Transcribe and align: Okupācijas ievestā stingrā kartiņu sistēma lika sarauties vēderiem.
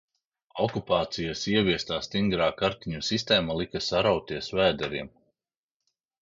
Okupācijas 0.63 1.43
ievestā 1.51 1.99
stingrā 2.07 2.47
kartiņu 2.63 3.03
sistēma 3.09 3.59
lika 3.61 3.83
sarauties 3.89 4.49
vēderiem. 4.61 5.13